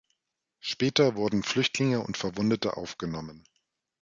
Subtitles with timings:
[0.61, 3.43] Später wurden Flüchtlinge und Verwundete aufgenommen.